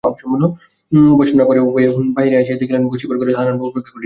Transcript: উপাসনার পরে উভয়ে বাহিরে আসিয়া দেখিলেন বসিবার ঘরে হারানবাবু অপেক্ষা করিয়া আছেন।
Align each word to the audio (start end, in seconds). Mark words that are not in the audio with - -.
উপাসনার 1.13 1.47
পরে 1.47 1.59
উভয়ে 1.59 1.87
বাহিরে 2.15 2.35
আসিয়া 2.37 2.57
দেখিলেন 2.57 2.83
বসিবার 2.87 3.17
ঘরে 3.17 3.31
হারানবাবু 3.33 3.69
অপেক্ষা 3.69 3.91
করিয়া 3.91 3.91
আছেন। 3.91 3.99